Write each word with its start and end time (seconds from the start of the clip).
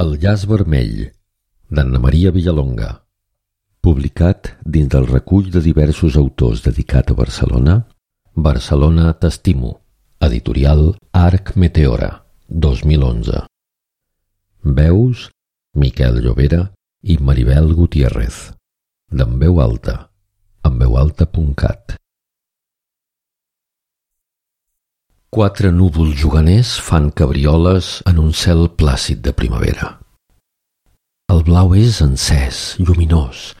El 0.00 0.14
llaç 0.16 0.46
vermell, 0.48 1.10
d'Anna 1.68 1.98
Maria 2.00 2.30
Villalonga. 2.32 2.90
Publicat 3.84 4.54
dins 4.64 4.88
del 4.94 5.06
recull 5.10 5.50
de 5.52 5.60
diversos 5.60 6.16
autors 6.16 6.62
dedicat 6.64 7.10
a 7.10 7.16
Barcelona, 7.18 7.74
Barcelona 8.32 9.12
t'estimo, 9.20 9.74
editorial 10.28 10.94
Arc 11.12 11.52
Meteora, 11.56 12.10
2011. 12.48 13.42
Veus 14.78 15.28
Miquel 15.74 16.22
Llobera 16.24 16.62
i 17.02 17.18
Maribel 17.18 17.74
Gutiérrez. 17.74 18.54
D'en 19.12 19.36
veu 19.42 19.60
alta, 19.60 19.98
en 20.64 20.80
Quatre 25.30 25.70
núvols 25.70 26.16
juganers 26.18 26.72
fan 26.82 27.12
cabrioles 27.14 28.00
en 28.10 28.16
un 28.18 28.32
cel 28.34 28.64
plàcid 28.74 29.20
de 29.22 29.30
primavera. 29.30 29.92
El 31.30 31.44
blau 31.46 31.70
és 31.78 32.00
encès, 32.02 32.74
lluminós, 32.82 33.52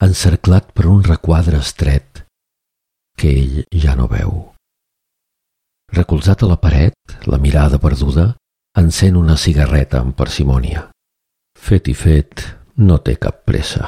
encerclat 0.00 0.70
per 0.72 0.86
un 0.88 1.02
requadre 1.04 1.60
estret 1.60 2.22
que 3.20 3.34
ell 3.42 3.60
ja 3.76 3.92
no 3.98 4.08
veu. 4.08 4.32
Recolzat 5.92 6.46
a 6.46 6.48
la 6.48 6.56
paret, 6.64 6.96
la 7.28 7.36
mirada 7.36 7.76
perduda, 7.76 8.30
encén 8.80 9.20
una 9.20 9.36
cigarreta 9.36 10.00
amb 10.00 10.16
parsimònia. 10.16 10.88
Fet 11.60 11.92
i 11.92 11.98
fet, 12.06 12.48
no 12.80 13.02
té 13.04 13.18
cap 13.20 13.44
pressa. 13.44 13.84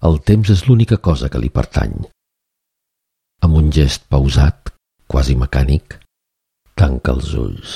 El 0.00 0.22
temps 0.24 0.48
és 0.48 0.64
l'única 0.64 0.96
cosa 0.96 1.28
que 1.28 1.44
li 1.44 1.52
pertany. 1.52 1.96
Amb 3.44 3.60
un 3.60 3.68
gest 3.68 4.08
pausat, 4.08 4.72
quasi 5.04 5.36
mecànic, 5.36 5.98
Tanca 6.78 7.10
els 7.10 7.32
ulls. 7.34 7.70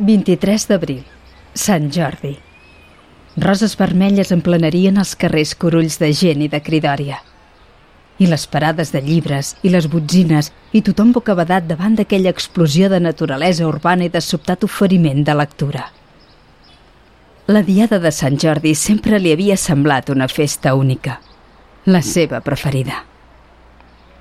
«23 0.00 0.64
d'abril, 0.70 1.02
Sant 1.52 1.90
Jordi. 1.92 2.32
Roses 3.36 3.76
vermelles 3.76 4.32
emplenarien 4.32 4.96
els 4.96 5.12
carrers 5.20 5.52
corulls 5.52 6.00
de 6.00 6.14
gent 6.16 6.40
i 6.40 6.48
de 6.48 6.62
cridòria. 6.64 7.20
I 8.16 8.32
les 8.32 8.48
parades 8.48 8.96
de 8.96 9.04
llibres 9.04 9.52
i 9.60 9.76
les 9.76 9.84
botzines 9.84 10.48
i 10.72 10.80
tothom 10.80 11.12
bocabadat 11.12 11.68
davant 11.68 12.00
d'aquella 12.00 12.32
explosió 12.32 12.88
de 12.88 13.04
naturalesa 13.04 13.68
urbana 13.68 14.08
i 14.08 14.14
de 14.16 14.24
sobtat 14.24 14.64
oferiment 14.64 15.28
de 15.28 15.36
lectura. 15.44 15.90
La 17.50 17.64
diada 17.64 17.98
de 17.98 18.12
Sant 18.14 18.36
Jordi 18.38 18.76
sempre 18.78 19.18
li 19.18 19.32
havia 19.34 19.56
semblat 19.58 20.10
una 20.12 20.28
festa 20.30 20.70
única, 20.78 21.16
la 21.84 21.98
seva 22.06 22.38
preferida. 22.46 23.00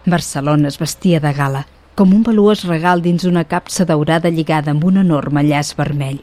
Barcelona 0.09 0.71
es 0.71 0.80
vestia 0.81 1.19
de 1.21 1.33
gala, 1.38 1.61
com 1.94 2.16
un 2.16 2.23
valuós 2.25 2.63
regal 2.66 3.03
dins 3.05 3.27
una 3.30 3.44
capsa 3.44 3.86
daurada 3.86 4.33
lligada 4.33 4.73
amb 4.73 4.89
un 4.89 4.97
enorme 5.03 5.45
llaç 5.45 5.75
vermell. 5.77 6.17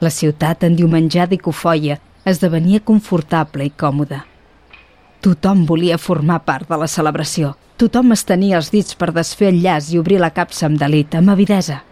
La 0.00 0.08
ciutat, 0.08 0.64
endiumenjada 0.64 1.36
i 1.36 1.42
cofoia, 1.44 2.00
esdevenia 2.24 2.80
confortable 2.80 3.68
i 3.68 3.76
còmoda. 3.84 4.24
Tothom 5.20 5.66
volia 5.68 6.00
formar 6.00 6.40
part 6.48 6.72
de 6.72 6.80
la 6.86 6.88
celebració. 6.88 7.52
Tothom 7.76 8.16
es 8.16 8.24
tenia 8.24 8.56
els 8.56 8.72
dits 8.72 8.96
per 8.96 9.12
desfer 9.12 9.52
el 9.52 9.60
llaç 9.60 9.92
i 9.92 10.00
obrir 10.00 10.24
la 10.24 10.32
capsa 10.32 10.70
amb 10.72 10.80
delit, 10.80 11.12
amb 11.20 11.36
avidesa. 11.36 11.82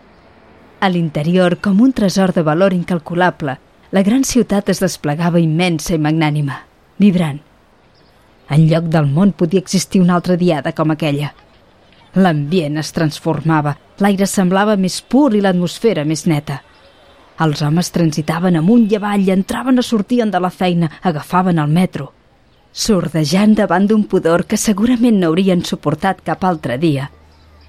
A 0.81 0.89
l'interior, 0.89 1.61
com 1.61 1.83
un 1.85 1.93
tresor 1.93 2.33
de 2.33 2.41
valor 2.41 2.73
incalculable, 2.73 3.61
la 3.91 4.03
gran 4.07 4.23
ciutat 4.25 4.69
es 4.71 4.81
desplegava 4.83 5.41
immensa 5.43 5.97
i 5.97 5.99
magnànima, 5.99 6.61
vibrant. 7.03 7.41
En 8.51 8.67
lloc 8.71 8.87
del 8.91 9.09
món 9.11 9.33
podia 9.33 9.63
existir 9.63 10.01
una 10.03 10.15
altra 10.19 10.37
diada 10.37 10.73
com 10.73 10.91
aquella. 10.95 11.33
L'ambient 12.15 12.79
es 12.83 12.91
transformava, 12.95 13.77
l'aire 14.03 14.27
semblava 14.27 14.77
més 14.77 15.01
pur 15.03 15.35
i 15.35 15.43
l'atmosfera 15.43 16.05
més 16.05 16.27
neta. 16.27 16.61
Els 17.41 17.63
homes 17.67 17.91
transitaven 17.91 18.59
amunt 18.61 18.87
i 18.91 18.99
avall, 18.99 19.29
entraven 19.33 19.79
o 19.79 19.83
sortien 19.87 20.31
de 20.31 20.41
la 20.43 20.51
feina, 20.51 20.91
agafaven 21.03 21.59
el 21.59 21.71
metro, 21.71 22.11
sordejant 22.73 23.55
davant 23.59 23.87
d'un 23.91 24.05
pudor 24.05 24.45
que 24.47 24.59
segurament 24.59 25.19
no 25.19 25.31
haurien 25.31 25.65
suportat 25.65 26.23
cap 26.27 26.45
altre 26.45 26.79
dia. 26.79 27.11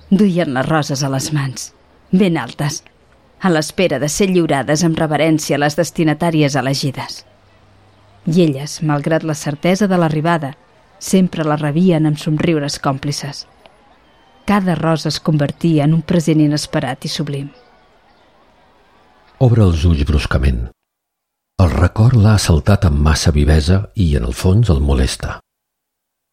Duien 0.09 0.53
les 0.53 0.67
roses 0.67 1.03
a 1.03 1.09
les 1.09 1.31
mans, 1.33 1.71
ben 2.11 2.37
altes, 2.37 2.81
a 3.41 3.49
l'espera 3.49 3.97
de 3.99 4.07
ser 4.09 4.29
lliurades 4.29 4.83
amb 4.85 4.99
reverència 5.01 5.57
a 5.57 5.61
les 5.63 5.77
destinatàries 5.79 6.55
elegides. 6.59 7.23
I 8.29 8.43
elles, 8.45 8.81
malgrat 8.85 9.23
la 9.25 9.33
certesa 9.33 9.87
de 9.89 9.97
l'arribada, 9.97 10.53
sempre 10.99 11.43
la 11.43 11.57
rebien 11.57 12.05
amb 12.05 12.19
somriures 12.21 12.77
còmplices. 12.79 13.47
Cada 14.45 14.75
rosa 14.75 15.09
es 15.09 15.19
convertia 15.19 15.87
en 15.87 15.95
un 15.97 16.03
present 16.05 16.41
inesperat 16.41 17.05
i 17.05 17.09
sublim. 17.09 17.49
Obre 19.41 19.65
els 19.65 19.85
ulls 19.89 20.05
bruscament. 20.05 20.67
El 21.61 21.73
record 21.73 22.17
l'ha 22.17 22.35
assaltat 22.37 22.85
amb 22.85 23.01
massa 23.01 23.33
vivesa 23.33 23.87
i, 23.95 24.13
en 24.17 24.27
el 24.29 24.37
fons, 24.37 24.69
el 24.69 24.81
molesta. 24.85 25.39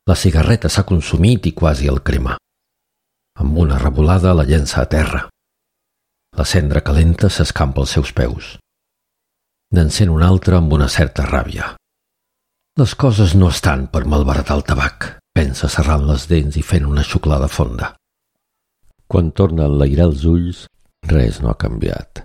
La 0.09 0.17
cigarreta 0.17 0.69
s'ha 0.73 0.85
consumit 0.89 1.49
i 1.49 1.55
quasi 1.57 1.89
el 1.89 2.03
crema. 2.05 2.37
Amb 3.41 3.59
una 3.65 3.81
revolada 3.81 4.37
la 4.37 4.45
llença 4.45 4.83
a 4.83 4.89
terra. 4.93 5.27
La 6.39 6.45
cendra 6.47 6.85
calenta 6.87 7.27
s'escampa 7.35 7.83
als 7.83 7.97
seus 7.97 8.13
peus. 8.15 8.53
N'encén 9.75 10.11
un 10.15 10.23
altre 10.23 10.55
amb 10.61 10.73
una 10.77 10.87
certa 10.87 11.25
ràbia. 11.27 11.73
Les 12.79 12.93
coses 12.95 13.33
no 13.35 13.49
estan 13.51 13.89
per 13.91 14.05
malbaratar 14.07 14.55
el 14.61 14.63
tabac, 14.69 15.09
pensa 15.35 15.67
serrant 15.67 16.05
les 16.07 16.29
dents 16.31 16.55
i 16.55 16.63
fent 16.63 16.87
una 16.87 17.03
xuclada 17.03 17.49
fonda. 17.51 17.89
Quan 19.11 19.33
torna 19.41 19.65
a 19.65 19.73
enlairar 19.73 20.07
els 20.13 20.23
ulls, 20.31 20.61
res 21.11 21.41
no 21.43 21.51
ha 21.51 21.59
canviat. 21.59 22.23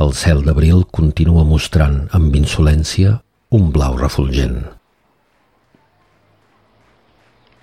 El 0.00 0.14
cel 0.16 0.40
d'abril 0.46 0.86
continua 1.00 1.44
mostrant 1.44 2.06
amb 2.16 2.38
insolència 2.40 3.18
un 3.52 3.68
blau 3.74 3.98
refulgent. 4.00 4.62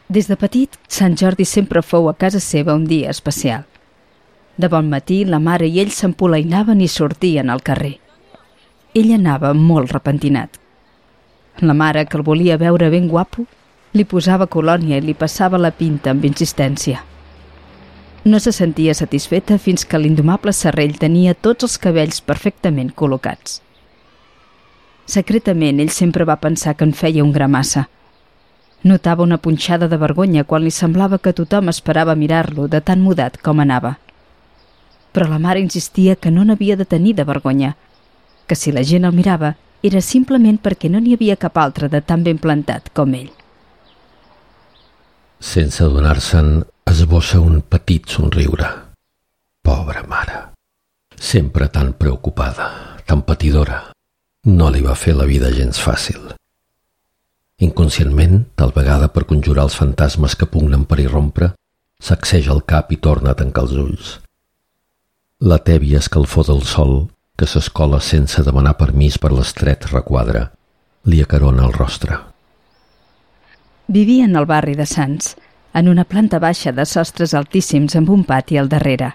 Des 0.08 0.30
de 0.30 0.38
petit, 0.38 0.78
Sant 0.88 1.18
Jordi 1.18 1.50
sempre 1.50 1.82
fou 1.82 2.12
a 2.12 2.14
casa 2.14 2.44
seva 2.44 2.78
un 2.78 2.86
dia 2.86 3.10
especial. 3.10 3.66
De 4.58 4.68
bon 4.70 4.88
matí, 4.90 5.24
la 5.24 5.38
mare 5.38 5.68
i 5.70 5.76
ell 5.78 5.92
s'empolainaven 5.94 6.80
i 6.82 6.88
sortien 6.90 7.52
al 7.54 7.62
carrer. 7.62 8.00
Ell 8.98 9.12
anava 9.14 9.52
molt 9.54 9.92
repentinat. 9.94 10.56
La 11.62 11.76
mare, 11.78 12.06
que 12.06 12.18
el 12.18 12.24
volia 12.26 12.58
veure 12.58 12.90
ben 12.90 13.06
guapo, 13.08 13.46
li 13.94 14.06
posava 14.06 14.48
colònia 14.50 14.98
i 14.98 15.04
li 15.06 15.14
passava 15.14 15.60
la 15.62 15.70
pinta 15.70 16.10
amb 16.10 16.26
insistència. 16.26 17.04
No 18.26 18.40
se 18.42 18.52
sentia 18.52 18.96
satisfeta 18.98 19.60
fins 19.62 19.86
que 19.86 20.02
l'indomable 20.02 20.54
serrell 20.54 20.98
tenia 20.98 21.36
tots 21.36 21.70
els 21.70 21.78
cabells 21.78 22.20
perfectament 22.22 22.90
col·locats. 22.98 23.62
Secretament, 25.06 25.80
ell 25.80 25.94
sempre 25.94 26.26
va 26.26 26.40
pensar 26.42 26.74
que 26.74 26.84
en 26.90 26.98
feia 26.98 27.24
un 27.24 27.32
gramassa. 27.32 27.86
Notava 28.84 29.24
una 29.24 29.38
punxada 29.38 29.88
de 29.88 30.02
vergonya 30.02 30.44
quan 30.50 30.66
li 30.66 30.74
semblava 30.74 31.22
que 31.22 31.38
tothom 31.38 31.70
esperava 31.70 32.18
mirar-lo 32.18 32.68
de 32.68 32.82
tan 32.82 33.06
mudat 33.06 33.38
com 33.38 33.62
anava 33.62 33.96
però 35.18 35.32
la 35.32 35.40
mare 35.42 35.58
insistia 35.58 36.14
que 36.16 36.30
no 36.30 36.44
n'havia 36.46 36.76
de 36.78 36.86
tenir 36.86 37.16
de 37.18 37.24
vergonya, 37.26 37.72
que 38.46 38.54
si 38.54 38.70
la 38.72 38.84
gent 38.86 39.08
el 39.08 39.16
mirava 39.18 39.56
era 39.82 39.98
simplement 39.98 40.60
perquè 40.62 40.92
no 40.94 41.00
n'hi 41.02 41.16
havia 41.18 41.40
cap 41.42 41.58
altre 41.58 41.90
de 41.90 42.04
tan 42.06 42.22
ben 42.22 42.38
plantat 42.38 42.92
com 42.94 43.16
ell. 43.18 43.32
Sense 45.42 45.82
adonar-se'n, 45.82 46.62
esbossa 46.86 47.42
un 47.42 47.64
petit 47.66 48.06
somriure. 48.14 48.70
Pobra 49.66 50.06
mare. 50.06 50.44
Sempre 51.18 51.72
tan 51.74 51.96
preocupada, 51.98 52.70
tan 53.10 53.26
patidora. 53.26 53.82
No 54.46 54.70
li 54.70 54.86
va 54.86 54.94
fer 54.94 55.18
la 55.18 55.26
vida 55.26 55.50
gens 55.50 55.82
fàcil. 55.82 56.30
Inconscientment, 57.58 58.44
tal 58.54 58.70
vegada 58.78 59.10
per 59.10 59.26
conjurar 59.26 59.66
els 59.66 59.82
fantasmes 59.82 60.38
que 60.38 60.46
pugnen 60.46 60.86
per 60.86 61.02
irrompre, 61.02 61.56
sacseja 61.98 62.54
el 62.54 62.62
cap 62.70 62.94
i 62.94 63.02
torna 63.02 63.34
a 63.34 63.42
tancar 63.42 63.66
els 63.66 63.78
ulls. 63.82 64.16
La 65.40 65.60
tèbia 65.62 66.00
escalfor 66.02 66.48
del 66.48 66.64
sol, 66.66 67.12
que 67.38 67.46
s'escola 67.46 68.00
sense 68.02 68.42
demanar 68.42 68.72
permís 68.80 69.20
per 69.22 69.30
l'estret 69.30 69.84
requadre, 69.92 70.48
li 71.06 71.20
acarona 71.22 71.68
el 71.68 71.76
rostre. 71.76 72.16
Vivien 73.86 74.34
al 74.36 74.48
barri 74.50 74.74
de 74.74 74.88
Sants, 74.90 75.36
en 75.78 75.92
una 75.92 76.06
planta 76.10 76.40
baixa 76.42 76.74
de 76.74 76.86
sostres 76.90 77.36
altíssims 77.38 77.94
amb 77.96 78.10
un 78.10 78.24
pati 78.26 78.58
al 78.58 78.72
darrere. 78.72 79.12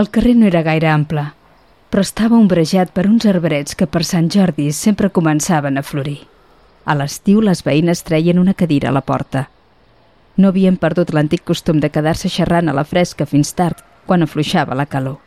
El 0.00 0.08
carrer 0.08 0.32
no 0.34 0.46
era 0.48 0.62
gaire 0.64 0.88
ample, 0.88 1.26
però 1.90 2.00
estava 2.00 2.40
ombrejat 2.40 2.94
per 2.96 3.04
uns 3.04 3.26
arbrets 3.28 3.76
que 3.76 3.86
per 3.86 4.06
Sant 4.08 4.30
Jordi 4.32 4.70
sempre 4.72 5.12
començaven 5.12 5.76
a 5.76 5.84
florir. 5.84 6.22
A 6.88 6.96
l'estiu 6.96 7.44
les 7.44 7.60
veïnes 7.68 8.00
treien 8.00 8.40
una 8.40 8.56
cadira 8.56 8.88
a 8.88 8.96
la 8.96 9.04
porta. 9.04 9.50
No 10.38 10.48
havien 10.48 10.80
perdut 10.80 11.12
l'antic 11.12 11.44
costum 11.44 11.84
de 11.84 11.92
quedar-se 11.92 12.32
xerrant 12.32 12.72
a 12.72 12.76
la 12.80 12.88
fresca 12.88 13.26
fins 13.26 13.52
tard, 13.52 13.84
quan 14.08 14.24
afluixava 14.24 14.76
la 14.78 14.88
calor. 14.88 15.18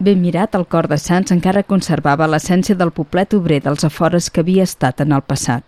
Ben 0.00 0.20
mirat, 0.20 0.54
el 0.56 0.64
cor 0.64 0.88
de 0.88 0.96
Sants 1.00 1.32
encara 1.34 1.64
conservava 1.64 2.28
l'essència 2.28 2.76
del 2.76 2.92
poblet 2.96 3.34
obrer 3.36 3.58
dels 3.64 3.84
afores 3.88 4.30
que 4.30 4.44
havia 4.44 4.64
estat 4.68 5.02
en 5.04 5.12
el 5.16 5.24
passat. 5.24 5.64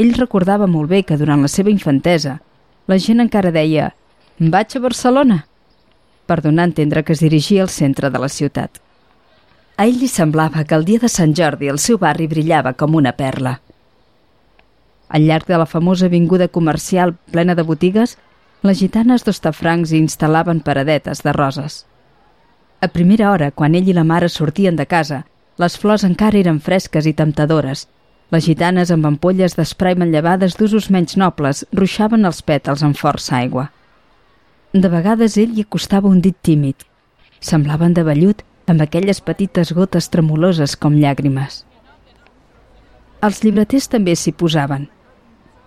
Ell 0.00 0.14
recordava 0.16 0.66
molt 0.66 0.90
bé 0.90 1.02
que 1.04 1.18
durant 1.20 1.42
la 1.44 1.50
seva 1.52 1.70
infantesa 1.70 2.38
la 2.90 2.98
gent 2.98 3.22
encara 3.22 3.52
deia 3.54 3.92
«Vaig 4.38 4.74
a 4.74 4.82
Barcelona», 4.86 5.44
per 6.26 6.40
donar 6.42 6.64
a 6.64 6.70
entendre 6.70 7.02
que 7.04 7.12
es 7.12 7.20
dirigia 7.20 7.62
al 7.62 7.68
centre 7.74 8.10
de 8.10 8.18
la 8.22 8.30
ciutat. 8.30 8.80
A 9.76 9.86
ell 9.86 9.98
li 9.98 10.08
semblava 10.08 10.64
que 10.64 10.74
el 10.78 10.84
dia 10.88 11.02
de 11.02 11.08
Sant 11.08 11.34
Jordi 11.34 11.70
el 11.72 11.78
seu 11.82 11.98
barri 11.98 12.26
brillava 12.30 12.72
com 12.74 12.94
una 12.94 13.12
perla. 13.18 13.60
Al 15.08 15.26
llarg 15.26 15.46
de 15.46 15.58
la 15.58 15.66
famosa 15.66 16.06
avinguda 16.06 16.48
comercial 16.48 17.14
plena 17.34 17.54
de 17.54 17.62
botigues, 17.66 18.16
les 18.62 18.76
gitanes 18.76 19.24
d'Ostafrancs 19.24 19.92
hi 19.92 20.00
instal·laven 20.02 20.60
paradetes 20.60 21.22
de 21.24 21.32
roses. 21.32 21.86
A 22.84 22.88
primera 22.92 23.30
hora, 23.30 23.50
quan 23.50 23.74
ell 23.74 23.88
i 23.88 23.94
la 23.96 24.04
mare 24.04 24.28
sortien 24.28 24.76
de 24.76 24.84
casa, 24.86 25.22
les 25.60 25.76
flors 25.80 26.04
encara 26.04 26.38
eren 26.40 26.60
fresques 26.60 27.08
i 27.08 27.14
temptadores. 27.16 27.86
Les 28.30 28.44
gitanes 28.44 28.92
amb 28.92 29.08
ampolles 29.08 29.56
d'esprai 29.56 29.96
manllevades 29.96 30.56
d'usos 30.60 30.90
menys 30.92 31.16
nobles 31.16 31.64
ruixaven 31.72 32.24
els 32.28 32.42
pètals 32.42 32.84
amb 32.84 33.00
força 33.00 33.38
aigua. 33.40 33.70
De 34.72 34.88
vegades 34.92 35.36
ell 35.40 35.56
hi 35.56 35.64
acostava 35.66 36.08
un 36.08 36.20
dit 36.20 36.36
tímid. 36.42 36.76
Semblaven 37.40 37.96
de 37.96 38.04
vellut 38.04 38.44
amb 38.68 38.84
aquelles 38.84 39.20
petites 39.24 39.72
gotes 39.72 40.08
tremoloses 40.12 40.76
com 40.76 41.00
llàgrimes. 41.00 41.64
Els 43.24 43.42
llibreters 43.44 43.88
també 43.88 44.14
s'hi 44.16 44.32
posaven. 44.32 44.88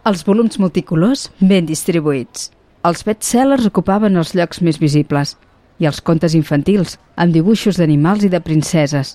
Els 0.05 0.25
volums 0.25 0.59
multicolors 0.59 1.31
ben 1.39 1.65
distribuïts. 1.65 2.51
Els 2.87 3.05
bestsellers 3.07 3.63
ocupaven 3.69 4.19
els 4.19 4.33
llocs 4.35 4.59
més 4.59 4.75
visibles 4.79 5.37
i 5.79 5.87
els 5.87 6.01
contes 6.03 6.33
infantils, 6.35 6.97
amb 7.15 7.31
dibuixos 7.31 7.77
d'animals 7.79 8.25
i 8.27 8.31
de 8.33 8.41
princeses. 8.43 9.13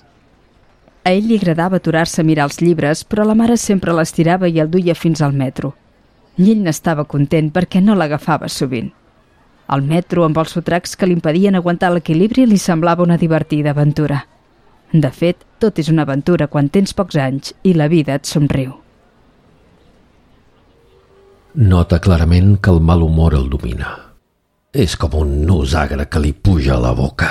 A 1.05 1.13
ell 1.13 1.27
li 1.29 1.37
agradava 1.37 1.77
aturar-se 1.77 2.23
a 2.23 2.25
mirar 2.25 2.47
els 2.49 2.57
llibres, 2.63 3.03
però 3.05 3.27
la 3.29 3.37
mare 3.37 3.59
sempre 3.61 3.93
l'estirava 3.93 4.49
i 4.49 4.57
el 4.63 4.73
duia 4.73 4.97
fins 4.97 5.21
al 5.21 5.37
metro. 5.37 5.75
I 6.41 6.49
ell 6.55 6.65
n'estava 6.65 7.05
content 7.13 7.53
perquè 7.53 7.83
no 7.85 7.93
l'agafava 7.93 8.49
sovint. 8.49 8.89
El 9.69 9.85
metro, 9.85 10.25
amb 10.25 10.41
els 10.41 10.57
sotracs 10.57 10.97
que 10.97 11.05
li 11.05 11.13
impedien 11.19 11.55
aguantar 11.55 11.93
l'equilibri, 11.93 12.49
li 12.49 12.57
semblava 12.57 13.05
una 13.05 13.21
divertida 13.21 13.77
aventura. 13.77 14.23
De 14.91 15.13
fet, 15.13 15.45
tot 15.61 15.77
és 15.77 15.93
una 15.93 16.09
aventura 16.09 16.49
quan 16.49 16.73
tens 16.73 16.97
pocs 16.97 17.21
anys 17.21 17.53
i 17.61 17.77
la 17.77 17.87
vida 17.87 18.17
et 18.17 18.25
somriu. 18.25 18.79
Nota 21.55 21.97
clarament 21.97 22.59
que 22.61 22.69
el 22.69 22.79
mal 22.79 23.01
humor 23.01 23.33
el 23.33 23.47
domina. 23.49 23.95
És 24.69 24.93
com 25.01 25.15
un 25.17 25.31
nus 25.47 25.73
agre 25.73 26.05
que 26.05 26.21
li 26.21 26.29
puja 26.31 26.75
a 26.75 26.83
la 26.83 26.91
boca. 26.93 27.29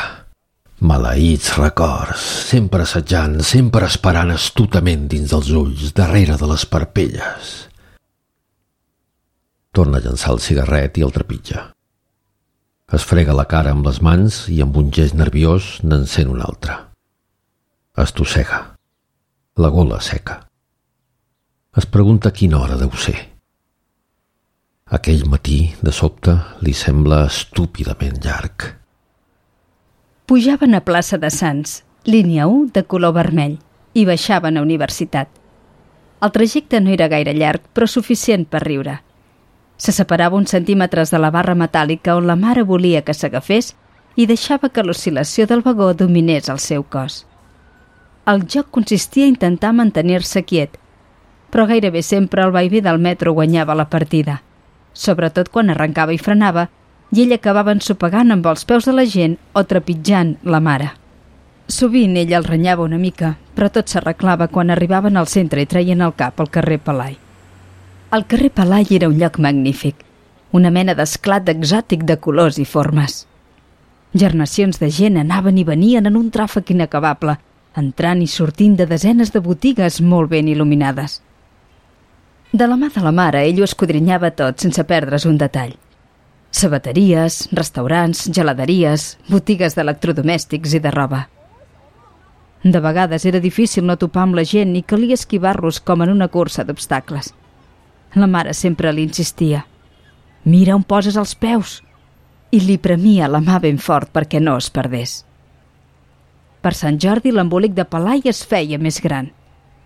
Maleïts 0.83 1.53
records, 1.59 2.25
sempre 2.51 2.83
assetjant, 2.83 3.39
sempre 3.47 3.87
esperant 3.87 4.33
astutament 4.35 5.07
dins 5.07 5.31
dels 5.31 5.53
ulls, 5.55 5.93
darrere 5.95 6.35
de 6.35 6.51
les 6.51 6.67
parpelles. 6.67 7.55
Torna 9.71 10.03
a 10.03 10.03
llançar 10.03 10.35
el 10.35 10.43
cigarret 10.43 10.99
i 10.99 11.07
el 11.07 11.15
trepitja. 11.15 11.69
Es 12.91 13.07
frega 13.07 13.39
la 13.39 13.47
cara 13.47 13.71
amb 13.71 13.87
les 13.87 14.03
mans 14.03 14.49
i 14.51 14.59
amb 14.65 14.83
un 14.83 14.91
gest 14.91 15.15
nerviós 15.15 15.79
n'encén 15.87 16.27
un 16.27 16.43
altre. 16.43 16.75
Es 17.95 18.11
tossega. 18.11 18.65
La 19.63 19.71
gola 19.71 20.03
seca. 20.03 20.41
Es 21.77 21.87
pregunta 21.87 22.35
quina 22.35 22.59
hora 22.59 22.79
deu 22.79 22.91
ser. 22.99 23.38
Aquell 24.91 25.27
matí, 25.29 25.75
de 25.83 25.93
sobte, 25.93 26.39
li 26.65 26.73
sembla 26.73 27.27
estúpidament 27.27 28.23
llarg. 28.25 28.71
Pujaven 30.27 30.75
a 30.75 30.85
plaça 30.85 31.19
de 31.19 31.31
Sants, 31.31 31.83
línia 32.05 32.47
1 32.49 32.73
de 32.73 32.85
color 32.85 33.13
vermell, 33.17 33.59
i 33.93 34.07
baixaven 34.09 34.57
a 34.57 34.63
universitat. 34.65 35.29
El 36.21 36.33
trajecte 36.33 36.81
no 36.81 36.91
era 36.91 37.09
gaire 37.09 37.35
llarg, 37.37 37.69
però 37.73 37.87
suficient 37.87 38.49
per 38.49 38.65
riure– 38.65 39.03
Se 39.79 39.93
separava 39.93 40.37
uns 40.37 40.51
centímetres 40.51 41.13
de 41.15 41.19
la 41.23 41.31
barra 41.31 41.55
metàl·lica 41.55 42.17
on 42.19 42.27
la 42.27 42.37
mare 42.37 42.65
volia 42.67 43.05
que 43.07 43.15
s'agafés 43.15 43.75
i 44.19 44.27
deixava 44.27 44.69
que 44.75 44.83
l'oscil·lació 44.83 45.47
del 45.47 45.63
vagó 45.63 45.93
dominés 45.95 46.51
el 46.51 46.59
seu 46.59 46.83
cos. 46.83 47.23
El 48.27 48.43
joc 48.51 48.73
consistia 48.75 49.25
a 49.25 49.33
intentar 49.33 49.71
mantenir-se 49.73 50.43
quiet, 50.43 50.75
però 51.55 51.69
gairebé 51.71 52.03
sempre 52.03 52.43
el 52.43 52.51
vaivé 52.51 52.83
del 52.83 52.99
metro 52.99 53.33
guanyava 53.33 53.79
la 53.79 53.87
partida, 53.89 54.43
sobretot 54.99 55.51
quan 55.55 55.71
arrencava 55.71 56.15
i 56.15 56.19
frenava 56.19 56.67
i 57.15 57.23
ell 57.23 57.35
acabava 57.37 57.73
ensopegant 57.73 58.35
amb 58.35 58.47
els 58.51 58.67
peus 58.69 58.89
de 58.89 58.95
la 58.97 59.07
gent 59.09 59.39
o 59.55 59.63
trepitjant 59.65 60.35
la 60.43 60.61
mare. 60.61 60.91
Sovint 61.69 62.17
ell 62.17 62.35
el 62.35 62.45
renyava 62.49 62.85
una 62.85 62.99
mica, 62.99 63.37
però 63.55 63.69
tot 63.73 63.89
s'arreglava 63.93 64.49
quan 64.53 64.71
arribaven 64.73 65.17
al 65.17 65.29
centre 65.29 65.63
i 65.63 65.69
treien 65.69 66.03
el 66.05 66.15
cap 66.17 66.41
al 66.41 66.51
carrer 66.51 66.81
Palai. 66.85 67.17
El 68.17 68.25
carrer 68.25 68.51
Palai 68.57 68.87
era 68.99 69.09
un 69.09 69.19
lloc 69.21 69.39
magnífic, 69.39 69.97
una 70.53 70.73
mena 70.73 70.95
d'esclat 70.97 71.49
exòtic 71.53 72.07
de 72.09 72.17
colors 72.17 72.59
i 72.59 72.65
formes. 72.65 73.27
Gernacions 74.17 74.81
de 74.81 74.89
gent 74.89 75.21
anaven 75.21 75.59
i 75.61 75.65
venien 75.69 76.09
en 76.09 76.17
un 76.17 76.31
tràfic 76.33 76.73
inacabable, 76.73 77.37
entrant 77.77 78.23
i 78.25 78.27
sortint 78.27 78.77
de 78.77 78.87
desenes 78.89 79.33
de 79.35 79.45
botigues 79.45 80.01
molt 80.01 80.33
ben 80.33 80.49
il·luminades. 80.49 81.21
De 82.53 82.67
la 82.67 82.77
mà 82.81 82.89
de 82.89 83.03
la 83.05 83.13
mare, 83.13 83.43
ell 83.45 83.59
ho 83.61 83.67
escudrinyava 83.67 84.31
tot 84.33 84.63
sense 84.65 84.81
perdre's 84.89 85.27
un 85.29 85.37
detall. 85.37 85.75
Sabateries, 86.51 87.43
restaurants, 87.53 88.23
geladeries, 88.33 89.19
botigues 89.29 89.77
d'electrodomèstics 89.77 90.73
i 90.79 90.81
de 90.81 90.93
roba. 90.95 91.27
De 92.65 92.81
vegades 92.81 93.27
era 93.29 93.39
difícil 93.45 93.85
no 93.85 93.99
topar 94.01 94.25
amb 94.25 94.39
la 94.41 94.47
gent 94.49 94.73
i 94.77 94.83
calia 94.83 95.19
esquivar-los 95.21 95.83
com 95.85 96.03
en 96.03 96.15
una 96.15 96.31
cursa 96.33 96.65
d'obstacles. 96.65 97.35
La 98.17 98.27
mare 98.27 98.55
sempre 98.55 98.93
li 98.93 99.05
insistia. 99.05 99.67
Mira 100.45 100.75
on 100.75 100.83
poses 100.83 101.21
els 101.21 101.35
peus. 101.37 101.83
I 102.51 102.63
li 102.65 102.79
premia 102.79 103.29
la 103.29 103.43
mà 103.45 103.61
ben 103.61 103.77
fort 103.77 104.09
perquè 104.09 104.41
no 104.41 104.57
es 104.57 104.71
perdés. 104.73 105.19
Per 106.65 106.73
Sant 106.75 106.97
Jordi 106.97 107.31
l'embolic 107.31 107.77
de 107.77 107.85
Palai 107.85 108.25
es 108.25 108.41
feia 108.41 108.81
més 108.81 109.03
gran. 109.05 109.29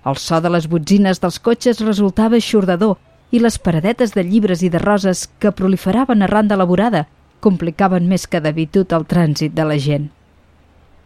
El 0.05 0.19
so 0.19 0.41
de 0.41 0.51
les 0.51 0.69
botzines 0.69 1.23
dels 1.23 1.39
cotxes 1.39 1.81
resultava 1.81 2.41
xordador 2.41 2.97
i 3.31 3.41
les 3.41 3.59
paradetes 3.59 4.15
de 4.15 4.25
llibres 4.27 4.63
i 4.63 4.71
de 4.71 4.81
roses 4.83 5.29
que 5.39 5.53
proliferaven 5.53 6.23
arran 6.23 6.49
de 6.49 6.59
la 6.59 6.69
vorada 6.69 7.07
complicaven 7.41 8.09
més 8.09 8.27
que 8.27 8.41
d'habitud 8.41 8.93
el 8.93 9.07
trànsit 9.07 9.55
de 9.55 9.67
la 9.67 9.79
gent. 9.79 10.09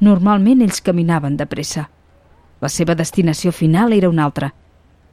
Normalment 0.01 0.63
ells 0.63 0.83
caminaven 0.85 1.37
de 1.37 1.47
pressa. 1.47 1.89
La 2.61 2.69
seva 2.69 2.95
destinació 2.95 3.53
final 3.53 3.93
era 3.97 4.13
una 4.13 4.25
altra– 4.25 4.53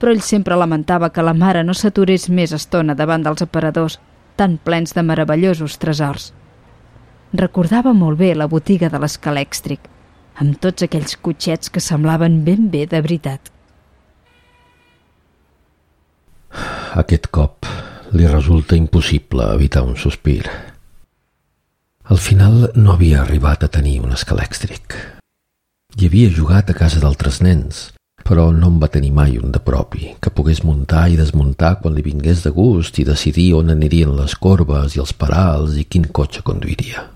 però 0.04 0.12
ell 0.12 0.20
sempre 0.20 0.58
lamentava 0.60 1.08
que 1.16 1.24
la 1.24 1.32
mare 1.32 1.62
no 1.64 1.72
s'aturés 1.80 2.26
més 2.28 2.52
estona 2.52 2.92
davant 3.02 3.24
dels 3.24 3.46
aparadors 3.46 4.02
tan 4.36 4.58
plens 4.60 4.92
de 4.98 5.04
meravellosos 5.10 5.78
tresors. 5.80 6.26
Recordava 7.42 7.94
molt 7.96 8.20
bé 8.20 8.34
la 8.36 8.50
botiga 8.52 8.90
de 8.92 9.00
l'escalèxtric, 9.00 9.88
amb 10.44 10.60
tots 10.60 10.84
aquells 10.84 11.16
cotxets 11.16 11.72
que 11.72 11.80
semblaven 11.88 12.42
ben 12.44 12.68
bé 12.74 12.84
de 12.92 13.00
veritat. 13.00 13.53
Aquest 16.94 17.32
cop 17.34 17.66
li 18.14 18.28
resulta 18.30 18.78
impossible 18.78 19.48
evitar 19.56 19.82
un 19.82 19.96
sospir. 19.98 20.44
Al 22.14 22.20
final 22.22 22.68
no 22.76 22.94
havia 22.94 23.24
arribat 23.24 23.66
a 23.66 23.70
tenir 23.74 23.96
un 24.06 24.14
escalèxtric. 24.14 24.94
Hi 25.98 26.06
havia 26.06 26.30
jugat 26.30 26.70
a 26.70 26.76
casa 26.78 27.02
d'altres 27.02 27.42
nens, 27.42 27.82
però 28.22 28.52
no 28.54 28.70
en 28.70 28.78
va 28.78 28.92
tenir 28.94 29.10
mai 29.10 29.40
un 29.42 29.50
de 29.56 29.64
propi, 29.72 30.14
que 30.22 30.30
pogués 30.30 30.62
muntar 30.62 31.08
i 31.10 31.18
desmuntar 31.18 31.80
quan 31.82 31.98
li 31.98 32.06
vingués 32.06 32.46
de 32.46 32.54
gust 32.54 33.02
i 33.02 33.10
decidir 33.10 33.50
on 33.58 33.74
anirien 33.74 34.14
les 34.14 34.38
corbes 34.38 34.94
i 34.94 35.02
els 35.02 35.18
parals 35.18 35.80
i 35.82 35.90
quin 35.90 36.06
cotxe 36.06 36.46
conduiria. 36.46 37.08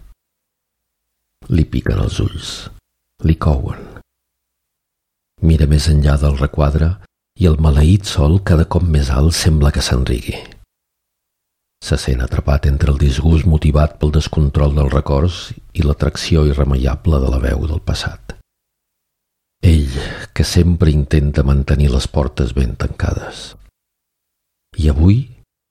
Li 1.54 1.70
piquen 1.70 2.02
els 2.02 2.18
ulls, 2.26 2.54
li 3.30 3.38
couen. 3.38 4.02
Mira 5.46 5.70
més 5.70 5.86
enllà 5.94 6.18
del 6.18 6.42
requadre 6.42 6.96
i 7.38 7.48
el 7.50 7.58
maleït 7.62 8.08
sol 8.10 8.40
cada 8.50 8.66
cop 8.66 8.86
més 8.96 9.12
alt 9.14 9.36
sembla 9.38 9.72
que 9.74 9.84
s'enrigui. 9.86 10.38
Se 11.84 11.98
sent 12.02 12.24
atrapat 12.26 12.66
entre 12.66 12.90
el 12.92 12.98
disgust 13.02 13.46
motivat 13.46 14.00
pel 14.02 14.14
descontrol 14.16 14.74
dels 14.78 14.94
records 14.94 15.38
i 15.78 15.86
l'atracció 15.86 16.48
irremeiable 16.50 17.20
de 17.22 17.30
la 17.34 17.42
veu 17.44 17.68
del 17.70 17.84
passat. 17.86 18.34
Ell, 19.62 19.94
que 20.34 20.46
sempre 20.46 20.94
intenta 20.94 21.46
mantenir 21.46 21.92
les 21.94 22.08
portes 22.10 22.54
ben 22.58 22.76
tancades. 22.76 23.54
I 24.78 24.90
avui, 24.90 25.22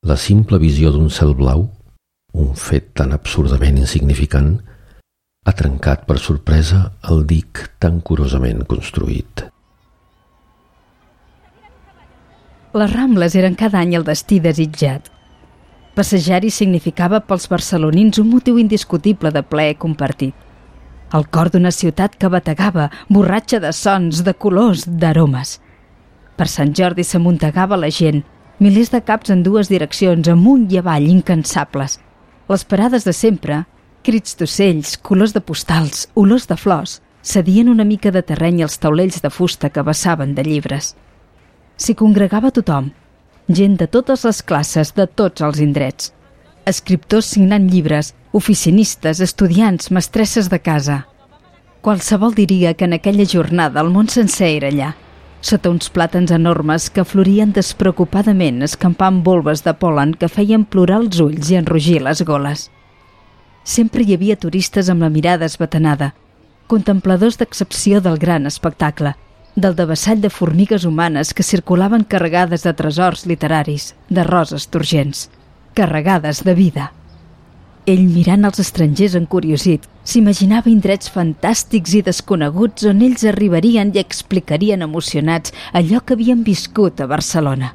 la 0.07 0.17
simple 0.19 0.59
visió 0.63 0.93
d'un 0.95 1.11
cel 1.11 1.35
blau, 1.39 1.67
un 2.35 2.55
fet 2.59 2.93
tan 2.99 3.15
absurdament 3.17 3.79
insignificant, 3.83 4.57
ha 5.47 5.55
trencat 5.55 6.07
per 6.07 6.19
sorpresa 6.23 6.81
el 7.11 7.23
dic 7.27 7.63
tan 7.83 8.01
curosament 8.03 8.65
construït. 8.67 9.47
Les 12.77 12.93
Rambles 12.93 13.35
eren 13.35 13.55
cada 13.57 13.81
any 13.81 13.95
el 13.97 14.05
destí 14.05 14.37
desitjat. 14.45 15.07
Passejar-hi 15.97 16.51
significava 16.53 17.23
pels 17.25 17.49
barcelonins 17.49 18.19
un 18.21 18.29
motiu 18.29 18.59
indiscutible 18.61 19.33
de 19.33 19.43
plaer 19.43 19.79
compartit 19.81 20.35
el 21.15 21.27
cor 21.31 21.51
d'una 21.53 21.71
ciutat 21.71 22.17
que 22.19 22.31
bategava, 22.33 22.89
borratxa 23.09 23.61
de 23.63 23.73
sons, 23.73 24.23
de 24.27 24.35
colors, 24.35 24.85
d'aromes. 24.87 25.57
Per 26.37 26.49
Sant 26.51 26.75
Jordi 26.77 27.05
s'amuntegava 27.07 27.79
la 27.79 27.91
gent, 27.91 28.23
milers 28.59 28.91
de 28.93 29.01
caps 29.01 29.31
en 29.33 29.45
dues 29.47 29.71
direccions, 29.73 30.29
amunt 30.29 30.67
i 30.73 30.81
avall, 30.81 31.07
incansables. 31.09 31.99
Les 32.51 32.65
parades 32.65 33.07
de 33.07 33.15
sempre, 33.15 33.63
crits 34.03 34.37
d'ocells, 34.39 34.97
colors 34.99 35.33
de 35.33 35.41
postals, 35.41 36.07
olors 36.15 36.47
de 36.51 36.59
flors, 36.59 37.01
cedien 37.23 37.71
una 37.71 37.85
mica 37.85 38.11
de 38.11 38.23
terreny 38.23 38.63
als 38.63 38.79
taulells 38.79 39.23
de 39.23 39.31
fusta 39.31 39.71
que 39.71 39.87
vessaven 39.87 40.35
de 40.35 40.45
llibres. 40.47 40.95
S'hi 41.77 41.93
congregava 41.95 42.51
tothom, 42.57 42.87
gent 43.49 43.75
de 43.77 43.87
totes 43.87 44.23
les 44.25 44.39
classes, 44.43 44.95
de 44.97 45.05
tots 45.07 45.45
els 45.45 45.59
indrets. 45.61 46.13
Escriptors 46.65 47.29
signant 47.35 47.67
llibres, 47.69 48.15
oficinistes, 48.33 49.21
estudiants, 49.21 49.91
mestresses 49.93 50.49
de 50.49 50.59
casa. 50.59 51.03
Qualsevol 51.85 52.33
diria 52.35 52.73
que 52.75 52.89
en 52.89 52.97
aquella 52.97 53.27
jornada 53.29 53.83
el 53.85 53.93
món 53.93 54.09
sencer 54.09 54.49
era 54.57 54.71
allà, 54.73 54.95
sota 55.45 55.71
uns 55.71 55.91
plàtans 55.93 56.33
enormes 56.33 56.89
que 56.91 57.05
florien 57.05 57.53
despreocupadament 57.53 58.65
escampant 58.65 59.21
volves 59.29 59.63
de 59.63 59.77
polen 59.77 60.17
que 60.17 60.33
feien 60.33 60.65
plorar 60.65 61.03
els 61.05 61.21
ulls 61.21 61.53
i 61.53 61.61
enrogir 61.61 62.01
les 62.03 62.25
goles. 62.25 62.71
Sempre 63.63 64.03
hi 64.03 64.17
havia 64.17 64.41
turistes 64.41 64.89
amb 64.89 65.05
la 65.05 65.13
mirada 65.13 65.45
esbatanada, 65.45 66.15
contempladors 66.67 67.37
d'excepció 67.37 68.01
del 68.01 68.17
gran 68.19 68.47
espectacle, 68.49 69.13
del 69.57 69.75
devessall 69.75 70.21
de 70.21 70.29
formigues 70.29 70.85
humanes 70.85 71.33
que 71.33 71.43
circulaven 71.43 72.05
carregades 72.05 72.63
de 72.63 72.75
tresors 72.77 73.25
literaris, 73.27 73.95
de 74.11 74.23
roses 74.23 74.69
turgents, 74.69 75.31
carregades 75.75 76.45
de 76.45 76.55
vida. 76.55 76.93
Ell, 77.87 78.05
mirant 78.11 78.45
els 78.45 78.61
estrangers 78.61 79.15
encuriosit, 79.17 79.87
s'imaginava 80.05 80.69
indrets 80.69 81.09
fantàstics 81.15 81.95
i 81.95 82.03
desconeguts 82.05 82.85
on 82.91 83.01
ells 83.07 83.25
arribarien 83.31 83.93
i 83.95 84.03
explicarien 84.03 84.83
emocionats 84.85 85.55
allò 85.73 86.03
que 86.05 86.19
havien 86.19 86.43
viscut 86.45 87.01
a 87.01 87.09
Barcelona. 87.11 87.73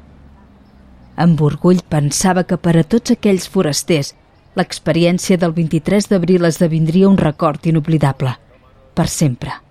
Amb 1.16 1.42
orgull 1.42 1.82
pensava 1.88 2.44
que 2.44 2.60
per 2.60 2.76
a 2.78 2.84
tots 2.84 3.16
aquells 3.16 3.48
forasters 3.48 4.14
l'experiència 4.54 5.40
del 5.40 5.56
23 5.56 6.12
d'abril 6.12 6.44
esdevindria 6.44 7.08
un 7.08 7.18
record 7.18 7.66
inoblidable, 7.66 8.36
per 8.94 9.08
sempre. 9.08 9.61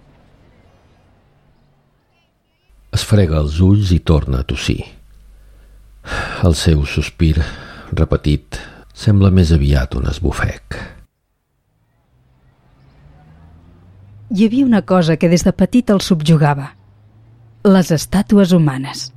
Es 2.92 3.06
frega 3.08 3.40
els 3.40 3.60
ulls 3.64 3.94
i 3.96 4.00
torna 4.04 4.42
a 4.42 4.48
tossir. 4.48 4.82
El 6.44 6.58
seu 6.60 6.84
sospir, 6.90 7.38
repetit, 7.96 8.60
sembla 8.92 9.32
més 9.32 9.54
aviat 9.56 9.96
un 9.96 10.10
esbufec. 10.12 10.76
Hi 14.32 14.46
havia 14.48 14.66
una 14.66 14.82
cosa 14.82 15.16
que 15.16 15.30
des 15.32 15.44
de 15.48 15.56
petit 15.56 15.90
el 15.92 16.04
subjugava. 16.04 16.70
Les 17.64 17.92
estàtues 17.96 18.52
humanes. 18.56 19.10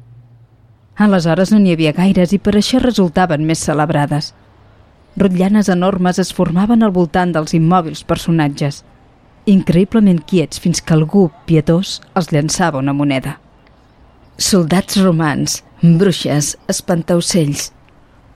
Aleshores 0.94 1.50
no 1.50 1.58
n'hi 1.58 1.74
havia 1.74 1.94
gaires 1.94 2.34
i 2.34 2.38
per 2.38 2.54
això 2.58 2.78
resultaven 2.82 3.46
més 3.46 3.62
celebrades. 3.66 4.32
Rotllanes 5.18 5.70
enormes 5.70 6.18
es 6.22 6.34
formaven 6.34 6.82
al 6.82 6.94
voltant 6.94 7.32
dels 7.34 7.54
immòbils 7.54 8.02
personatges, 8.06 8.82
increïblement 9.46 10.22
quiets 10.26 10.62
fins 10.62 10.82
que 10.82 10.94
algú, 10.94 11.30
pietós, 11.46 12.00
els 12.14 12.30
llançava 12.34 12.82
una 12.82 12.94
moneda. 12.94 13.38
Soldats 14.36 14.96
romans, 14.98 15.60
bruixes, 15.80 16.56
espantaocells, 16.66 17.68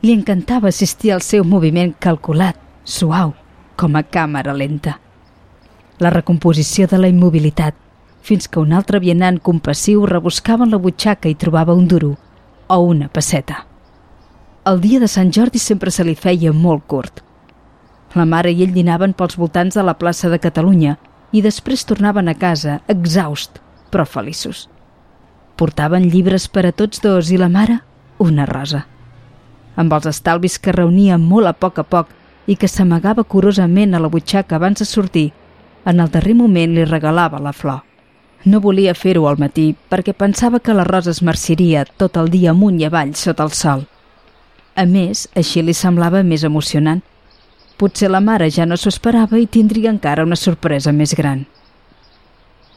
li 0.07 0.13
encantava 0.15 0.69
assistir 0.71 1.11
al 1.11 1.25
seu 1.27 1.43
moviment 1.43 1.91
calculat, 1.99 2.55
suau, 2.85 3.33
com 3.75 3.99
a 3.99 4.05
càmera 4.07 4.55
lenta. 4.55 5.01
La 5.99 6.13
recomposició 6.15 6.87
de 6.87 7.03
la 7.03 7.11
immobilitat, 7.11 7.75
fins 8.23 8.47
que 8.47 8.63
un 8.63 8.77
altre 8.79 9.03
vianant 9.03 9.41
compassiu 9.43 10.07
rebuscava 10.07 10.69
en 10.69 10.77
la 10.77 10.79
butxaca 10.79 11.27
i 11.27 11.35
trobava 11.35 11.75
un 11.75 11.91
duro 11.91 12.13
o 12.69 12.79
una 12.79 13.11
passeta. 13.11 13.65
El 14.71 14.79
dia 14.79 15.03
de 15.03 15.11
Sant 15.11 15.35
Jordi 15.35 15.59
sempre 15.59 15.91
se 15.91 16.07
li 16.07 16.15
feia 16.15 16.55
molt 16.55 16.87
curt. 16.87 17.25
La 18.15 18.25
mare 18.25 18.55
i 18.55 18.63
ell 18.63 18.71
dinaven 18.71 19.19
pels 19.19 19.35
voltants 19.35 19.75
de 19.75 19.83
la 19.83 19.99
plaça 19.99 20.31
de 20.31 20.39
Catalunya 20.39 20.95
i 21.33 21.43
després 21.43 21.83
tornaven 21.83 22.31
a 22.31 22.39
casa, 22.39 22.85
exhaust, 22.87 23.59
però 23.91 24.07
feliços. 24.07 24.69
Portaven 25.59 26.07
llibres 26.13 26.47
per 26.49 26.69
a 26.69 26.73
tots 26.73 27.03
dos 27.03 27.33
i 27.35 27.41
la 27.41 27.51
mare 27.51 27.83
una 28.23 28.47
rosa 28.47 28.87
amb 29.79 29.95
els 29.95 30.09
estalvis 30.11 30.59
que 30.59 30.75
reunia 30.75 31.17
molt 31.23 31.49
a 31.49 31.55
poc 31.55 31.79
a 31.79 31.85
poc 31.87 32.09
i 32.51 32.57
que 32.59 32.71
s'amagava 32.71 33.25
curosament 33.35 33.95
a 33.95 34.01
la 34.03 34.11
butxaca 34.11 34.57
abans 34.57 34.83
de 34.83 34.87
sortir, 34.89 35.29
en 35.85 36.01
el 36.03 36.11
darrer 36.11 36.35
moment 36.35 36.75
li 36.75 36.87
regalava 36.89 37.39
la 37.45 37.53
flor. 37.53 37.85
No 38.45 38.61
volia 38.65 38.95
fer-ho 38.95 39.27
al 39.29 39.39
matí 39.39 39.69
perquè 39.91 40.15
pensava 40.15 40.59
que 40.61 40.75
la 40.75 40.87
rosa 40.89 41.13
es 41.15 41.23
marciria 41.23 41.85
tot 42.03 42.17
el 42.17 42.31
dia 42.35 42.51
amunt 42.51 42.81
i 42.81 42.89
avall 42.89 43.15
sota 43.15 43.47
el 43.47 43.55
sol. 43.55 43.87
A 44.75 44.85
més, 44.87 45.27
així 45.37 45.63
li 45.63 45.75
semblava 45.75 46.23
més 46.23 46.45
emocionant. 46.47 47.03
Potser 47.79 48.11
la 48.11 48.23
mare 48.23 48.51
ja 48.51 48.67
no 48.67 48.77
s'ho 48.77 48.91
esperava 48.95 49.39
i 49.39 49.47
tindria 49.47 49.91
encara 49.95 50.27
una 50.27 50.39
sorpresa 50.39 50.93
més 50.93 51.15
gran. 51.15 51.47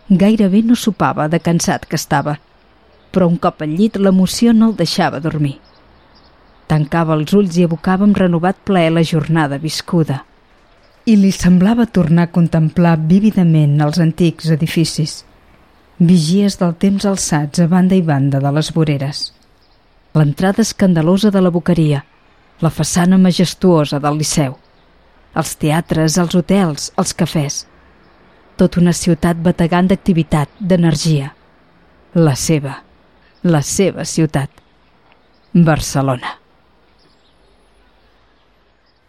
Gairebé 0.10 0.62
no 0.66 0.76
sopava 0.76 1.28
de 1.30 1.40
cansat 1.40 1.86
que 1.88 1.98
estava, 1.98 2.38
però 3.12 3.28
un 3.28 3.38
cop 3.38 3.62
al 3.62 3.76
llit 3.78 3.98
l'emoció 3.98 4.54
no 4.54 4.72
el 4.72 4.78
deixava 4.80 5.20
dormir. 5.20 5.58
Tancava 6.72 7.18
els 7.20 7.34
ulls 7.36 7.58
i 7.60 7.66
evocava 7.68 8.08
amb 8.08 8.18
renovat 8.18 8.62
plaer 8.68 8.94
la 8.96 9.04
jornada 9.04 9.60
viscuda. 9.60 10.22
I 11.06 11.18
li 11.20 11.32
semblava 11.36 11.86
tornar 11.86 12.30
a 12.30 12.32
contemplar 12.32 12.96
vívidament 13.10 13.82
els 13.84 14.00
antics 14.00 14.52
edificis, 14.56 15.22
vigies 16.00 16.58
del 16.62 16.76
temps 16.80 17.06
alçats 17.06 17.60
a 17.60 17.68
banda 17.68 17.98
i 17.98 18.02
banda 18.06 18.40
de 18.40 18.52
les 18.56 18.72
voreres. 18.74 19.32
L'entrada 20.16 20.62
escandalosa 20.62 21.32
de 21.32 21.42
la 21.42 21.52
boqueria, 21.52 22.04
la 22.62 22.70
façana 22.70 23.18
majestuosa 23.18 24.00
del 24.00 24.20
Liceu, 24.22 24.56
els 25.36 25.56
teatres, 25.56 26.18
els 26.20 26.36
hotels, 26.36 26.90
els 27.00 27.14
cafès. 27.16 27.66
Tot 28.60 28.78
una 28.78 28.94
ciutat 28.94 29.40
bategant 29.42 29.88
d'activitat, 29.88 30.52
d'energia. 30.60 31.32
La 32.14 32.36
seva, 32.36 32.82
la 33.44 33.62
seva 33.62 34.06
ciutat. 34.06 34.50
Barcelona. 35.54 36.38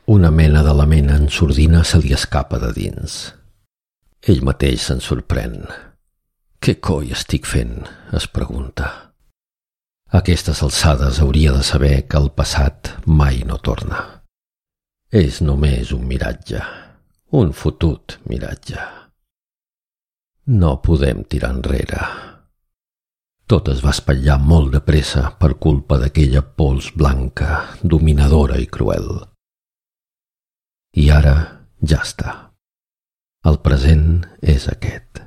Una 0.09 0.31
mena 0.31 0.63
d'element 0.65 1.11
en 1.13 1.29
sordina 1.31 1.85
se 1.85 2.01
li 2.01 2.15
escapa 2.17 2.59
de 2.59 2.73
dins. 2.73 3.19
Ell 4.25 4.43
mateix 4.43 4.89
se'n 4.89 5.05
sorprèn. 5.05 5.61
Què 6.63 6.79
coi 6.81 7.13
estic 7.13 7.47
fent? 7.47 7.85
es 8.13 8.27
pregunta. 8.27 8.89
A 10.13 10.19
aquestes 10.21 10.63
alçades 10.63 11.21
hauria 11.21 11.53
de 11.53 11.63
saber 11.63 12.09
que 12.09 12.17
el 12.17 12.31
passat 12.33 12.95
mai 13.07 13.45
no 13.45 13.61
torna. 13.61 14.25
És 15.13 15.43
només 15.45 15.93
un 15.93 16.07
miratge, 16.09 16.61
un 17.33 17.53
fotut 17.53 18.19
miratge. 18.29 18.81
No 20.47 20.79
podem 20.83 21.25
tirar 21.25 21.53
enrere. 21.53 22.32
Tot 23.51 23.69
es 23.69 23.83
va 23.85 23.93
espatllar 23.93 24.39
molt 24.41 24.73
de 24.73 24.81
pressa 24.85 25.27
per 25.41 25.55
culpa 25.61 25.99
d'aquella 26.01 26.43
pols 26.43 26.93
blanca, 26.97 27.59
dominadora 27.83 28.61
i 28.63 28.67
cruel. 28.67 29.11
I 30.97 31.11
ara 31.11 31.35
ja 31.83 32.01
està. 32.05 32.33
El 33.49 33.59
present 33.65 34.23
és 34.41 34.69
aquest. 34.71 35.25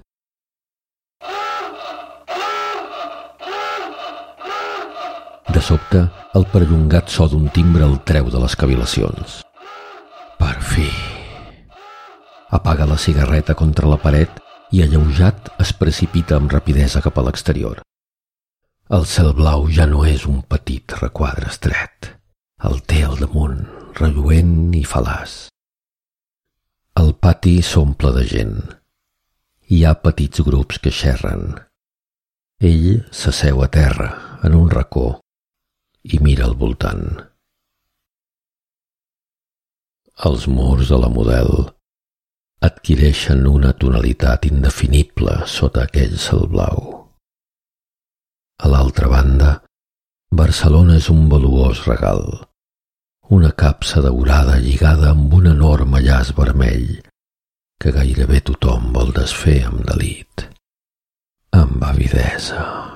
De 5.56 5.62
sobte, 5.64 6.02
el 6.36 6.48
perllongat 6.52 7.12
so 7.12 7.28
d'un 7.32 7.50
timbre 7.56 7.86
el 7.88 8.00
treu 8.08 8.28
de 8.32 8.42
les 8.44 8.56
cavilacions. 8.60 9.42
Per 10.40 10.56
fi. 10.74 10.88
Apaga 12.56 12.88
la 12.90 12.98
cigarreta 13.00 13.56
contra 13.56 13.88
la 13.88 14.00
paret 14.02 14.42
i 14.76 14.84
alleujat 14.84 15.54
es 15.64 15.72
precipita 15.72 16.40
amb 16.40 16.52
rapidesa 16.52 17.04
cap 17.06 17.20
a 17.20 17.24
l'exterior. 17.28 17.84
El 18.94 19.06
cel 19.10 19.32
blau 19.34 19.64
ja 19.74 19.88
no 19.90 20.04
és 20.06 20.28
un 20.30 20.44
petit 20.46 20.94
requadre 21.00 21.50
estret. 21.50 22.12
El 22.70 22.84
té 22.86 23.02
al 23.02 23.16
damunt, 23.18 23.64
relluent 23.98 24.76
i 24.78 24.84
falaç. 24.86 25.48
El 27.02 27.16
pati 27.18 27.56
s'omple 27.66 28.12
de 28.14 28.26
gent. 28.30 28.60
Hi 29.74 29.80
ha 29.84 29.96
petits 29.98 30.44
grups 30.46 30.78
que 30.84 30.94
xerren. 30.94 31.56
Ell 32.62 33.02
s'asseu 33.10 33.64
a 33.66 33.68
terra, 33.74 34.12
en 34.46 34.54
un 34.54 34.70
racó, 34.70 35.20
i 36.06 36.22
mira 36.22 36.46
al 36.46 36.54
voltant. 36.54 37.08
Els 40.30 40.46
murs 40.48 40.94
de 40.94 41.02
la 41.02 41.10
model 41.10 41.50
adquireixen 42.62 43.50
una 43.50 43.74
tonalitat 43.74 44.46
indefinible 44.46 45.42
sota 45.50 45.90
aquell 45.90 46.16
cel 46.22 46.46
blau. 46.54 47.05
A 48.64 48.72
l'altra 48.72 49.12
banda, 49.12 49.62
Barcelona 50.32 51.00
és 51.02 51.10
un 51.12 51.26
valuós 51.32 51.84
regal 51.88 52.24
una 53.30 53.52
capsa 53.52 54.02
daurada 54.06 54.60
lligada 54.62 55.10
amb 55.12 55.34
un 55.34 55.48
enorme 55.50 56.02
llaç 56.06 56.30
vermell 56.38 57.02
que 57.82 57.94
gairebé 57.96 58.42
tothom 58.46 58.92
vol 58.94 59.10
desfer 59.16 59.64
amb 59.66 59.82
delit, 59.90 60.46
amb 61.58 61.82
avidesa. 61.84 62.95